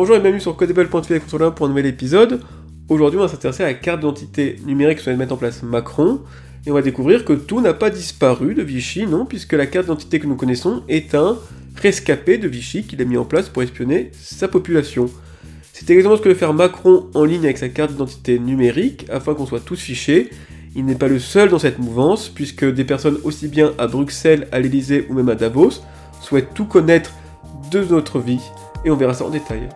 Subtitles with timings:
[0.00, 1.18] Bonjour et bienvenue sur codable.tv
[1.56, 2.40] pour un nouvel épisode.
[2.88, 6.20] Aujourd'hui, on va s'intéresser à la carte d'identité numérique que de mettre en place Macron.
[6.64, 9.86] Et on va découvrir que tout n'a pas disparu de Vichy, non, puisque la carte
[9.86, 11.36] d'identité que nous connaissons est un
[11.74, 15.10] rescapé de Vichy qu'il a mis en place pour espionner sa population.
[15.72, 19.34] C'est exactement ce que veut faire Macron en ligne avec sa carte d'identité numérique, afin
[19.34, 20.30] qu'on soit tous fichés.
[20.76, 24.46] Il n'est pas le seul dans cette mouvance, puisque des personnes aussi bien à Bruxelles,
[24.52, 25.82] à l'Elysée ou même à Davos
[26.22, 27.10] souhaitent tout connaître
[27.72, 28.40] de notre vie,
[28.84, 29.68] et on verra ça en détail.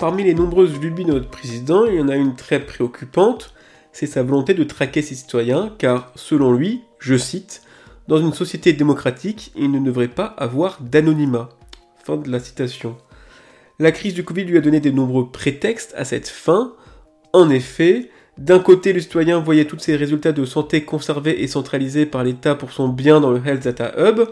[0.00, 3.52] Parmi les nombreuses lubies de notre président, il y en a une très préoccupante,
[3.92, 7.60] c'est sa volonté de traquer ses citoyens, car selon lui, je cite,
[8.08, 11.50] dans une société démocratique, il ne devrait pas avoir d'anonymat.
[12.02, 12.96] Fin de la citation.
[13.78, 16.72] La crise du Covid lui a donné de nombreux prétextes à cette fin.
[17.34, 22.06] En effet, d'un côté, le citoyen voyait tous ses résultats de santé conservés et centralisés
[22.06, 24.22] par l'État pour son bien dans le Health Data Hub,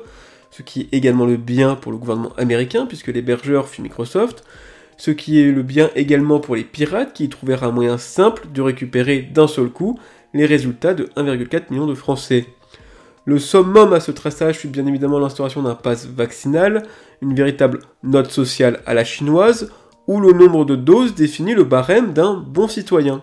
[0.51, 4.45] ce qui est également le bien pour le gouvernement américain, puisque l'hébergeur fut Microsoft,
[4.99, 8.49] ce qui est le bien également pour les pirates qui y trouvèrent un moyen simple
[8.53, 9.99] de récupérer d'un seul coup
[10.35, 12.47] les résultats de 1,4 million de Français.
[13.25, 16.83] Le summum à ce traçage fut bien évidemment l'instauration d'un pass vaccinal,
[17.23, 19.71] une véritable note sociale à la chinoise,
[20.07, 23.23] où le nombre de doses définit le barème d'un bon citoyen.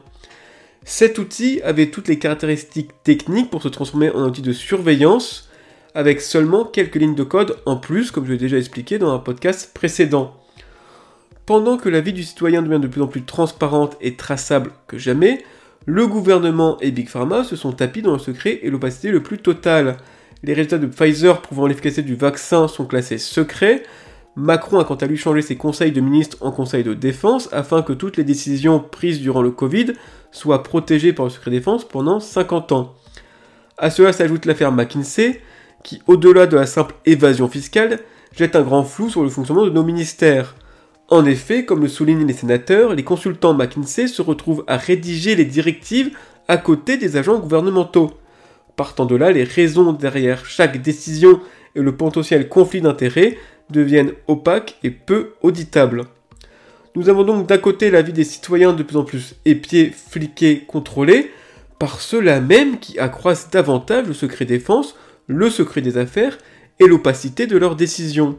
[0.86, 5.50] Cet outil avait toutes les caractéristiques techniques pour se transformer en outil de surveillance,
[5.96, 9.20] avec seulement quelques lignes de code en plus, comme je l'ai déjà expliqué dans un
[9.20, 10.36] podcast précédent.
[11.46, 14.98] Pendant que la vie du citoyen devient de plus en plus transparente et traçable que
[14.98, 15.44] jamais,
[15.86, 19.38] le gouvernement et Big Pharma se sont tapis dans le secret et l'opacité le plus
[19.38, 19.98] total.
[20.42, 23.84] Les résultats de Pfizer prouvant l'efficacité du vaccin sont classés secrets.
[24.36, 27.84] Macron a quant à lui changé ses conseils de ministre en conseils de défense afin
[27.84, 29.94] que toutes les décisions prises durant le Covid
[30.32, 32.96] soient protégées par le secret défense pendant 50 ans.
[33.78, 35.42] À cela s'ajoute l'affaire McKinsey,
[35.84, 38.00] qui, au-delà de la simple évasion fiscale,
[38.36, 40.56] jette un grand flou sur le fonctionnement de nos ministères.
[41.09, 45.45] En effet, comme le soulignent les sénateurs, les consultants McKinsey se retrouvent à rédiger les
[45.45, 48.12] directives à côté des agents gouvernementaux.
[48.75, 51.40] Partant de là, les raisons derrière chaque décision
[51.75, 53.38] et le potentiel conflit d'intérêts
[53.69, 56.06] deviennent opaques et peu auditables.
[56.96, 60.63] Nous avons donc d'un côté la vie des citoyens de plus en plus épiés, fliqués,
[60.68, 61.31] contrôlés,
[61.78, 64.96] par ceux-là même qui accroissent davantage le secret défense,
[65.28, 66.38] le secret des affaires
[66.80, 68.38] et l'opacité de leurs décisions.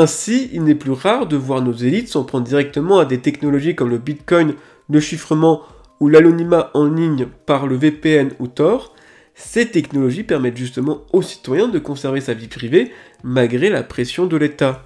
[0.00, 3.74] Ainsi, il n'est plus rare de voir nos élites s'en prendre directement à des technologies
[3.74, 4.54] comme le Bitcoin,
[4.88, 5.62] le chiffrement
[5.98, 8.94] ou l'anonymat en ligne par le VPN ou Tor.
[9.34, 12.92] Ces technologies permettent justement aux citoyens de conserver sa vie privée
[13.24, 14.84] malgré la pression de l'État.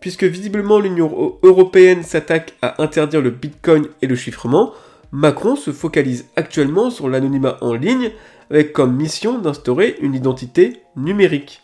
[0.00, 4.72] Puisque visiblement l'Union européenne s'attaque à interdire le Bitcoin et le chiffrement,
[5.10, 8.12] Macron se focalise actuellement sur l'anonymat en ligne
[8.48, 11.61] avec comme mission d'instaurer une identité numérique.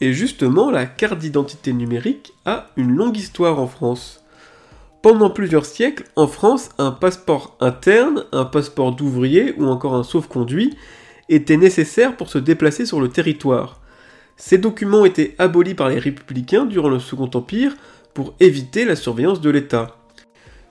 [0.00, 4.24] Et justement, la carte d'identité numérique a une longue histoire en France.
[5.02, 10.76] Pendant plusieurs siècles, en France, un passeport interne, un passeport d'ouvrier ou encore un sauf-conduit
[11.28, 13.80] étaient nécessaires pour se déplacer sur le territoire.
[14.36, 17.76] Ces documents étaient abolis par les républicains durant le Second Empire
[18.14, 19.96] pour éviter la surveillance de l'État.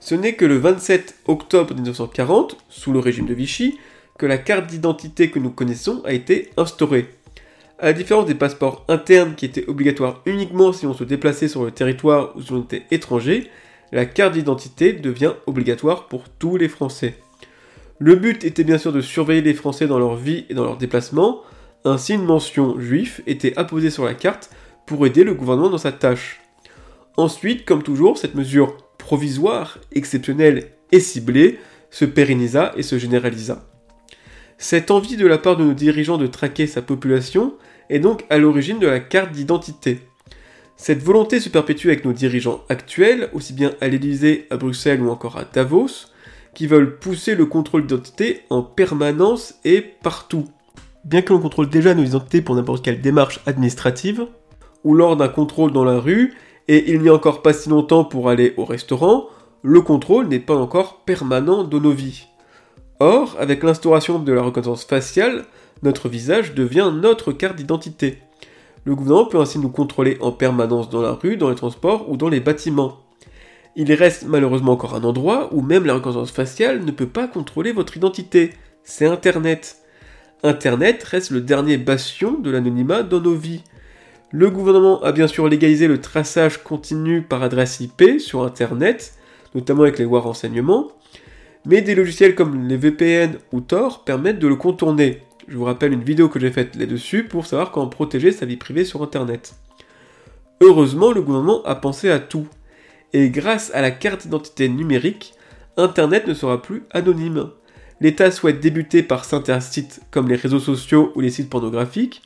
[0.00, 3.78] Ce n'est que le 27 octobre 1940, sous le régime de Vichy,
[4.18, 7.08] que la carte d'identité que nous connaissons a été instaurée.
[7.82, 11.64] À la différence des passeports internes qui étaient obligatoires uniquement si on se déplaçait sur
[11.64, 13.48] le territoire ou si on était étranger,
[13.90, 17.14] la carte d'identité devient obligatoire pour tous les Français.
[17.98, 20.76] Le but était bien sûr de surveiller les Français dans leur vie et dans leurs
[20.76, 21.40] déplacements,
[21.86, 24.50] ainsi une mention juif était apposée sur la carte
[24.84, 26.42] pour aider le gouvernement dans sa tâche.
[27.16, 31.58] Ensuite, comme toujours, cette mesure provisoire, exceptionnelle et ciblée
[31.88, 33.64] se pérennisa et se généralisa.
[34.58, 37.54] Cette envie de la part de nos dirigeants de traquer sa population
[37.90, 40.00] est donc à l'origine de la carte d'identité.
[40.76, 45.10] Cette volonté se perpétue avec nos dirigeants actuels, aussi bien à l'Élysée, à Bruxelles ou
[45.10, 46.06] encore à Davos,
[46.54, 50.46] qui veulent pousser le contrôle d'identité en permanence et partout.
[51.04, 54.26] Bien que l'on contrôle déjà nos identités pour n'importe quelle démarche administrative,
[54.84, 56.34] ou lors d'un contrôle dans la rue,
[56.68, 59.26] et il n'y a encore pas si longtemps pour aller au restaurant,
[59.62, 62.26] le contrôle n'est pas encore permanent dans nos vies.
[63.00, 65.44] Or, avec l'instauration de la reconnaissance faciale,
[65.82, 68.18] notre visage devient notre carte d'identité.
[68.84, 72.16] Le gouvernement peut ainsi nous contrôler en permanence dans la rue, dans les transports ou
[72.16, 72.98] dans les bâtiments.
[73.76, 77.72] Il reste malheureusement encore un endroit où même la reconnaissance faciale ne peut pas contrôler
[77.72, 78.50] votre identité.
[78.82, 79.78] C'est Internet.
[80.42, 83.62] Internet reste le dernier bastion de l'anonymat dans nos vies.
[84.32, 89.14] Le gouvernement a bien sûr légalisé le traçage continu par adresse IP sur Internet,
[89.54, 90.88] notamment avec les lois renseignements,
[91.66, 95.22] mais des logiciels comme les VPN ou Tor permettent de le contourner.
[95.50, 98.56] Je vous rappelle une vidéo que j'ai faite là-dessus pour savoir comment protéger sa vie
[98.56, 99.56] privée sur Internet.
[100.60, 102.46] Heureusement, le gouvernement a pensé à tout.
[103.12, 105.34] Et grâce à la carte d'identité numérique,
[105.76, 107.50] Internet ne sera plus anonyme.
[108.00, 112.22] L'État souhaite débuter par certains sites comme les réseaux sociaux ou les sites pornographiques,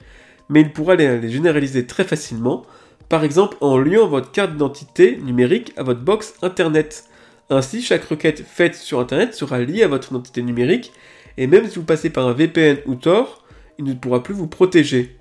[0.50, 2.66] mais il pourra les, généraliser très facilement,
[3.08, 7.04] par exemple en liant votre carte d'identité numérique à votre box Internet.
[7.48, 10.92] Ainsi, chaque requête faite sur Internet sera liée à votre identité numérique,
[11.36, 13.44] et même si vous passez par un VPN ou Tor,
[13.78, 15.16] il ne pourra plus vous protéger.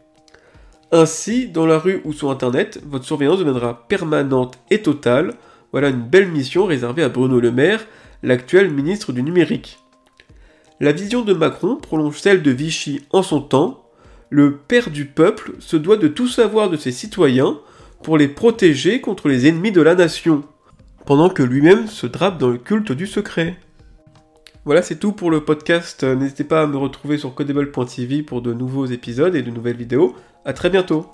[0.92, 5.34] Ainsi, dans la rue ou sur Internet, votre surveillance deviendra permanente et totale.
[5.72, 7.86] Voilà une belle mission réservée à Bruno Le Maire,
[8.22, 9.80] l'actuel ministre du numérique.
[10.80, 13.90] La vision de Macron prolonge celle de Vichy en son temps.
[14.30, 17.60] Le père du peuple se doit de tout savoir de ses citoyens
[18.04, 20.44] pour les protéger contre les ennemis de la nation
[21.06, 23.58] pendant que lui-même se drape dans le culte du secret.
[24.66, 26.04] Voilà, c'est tout pour le podcast.
[26.04, 30.16] N'hésitez pas à me retrouver sur codable.tv pour de nouveaux épisodes et de nouvelles vidéos.
[30.46, 31.12] A très bientôt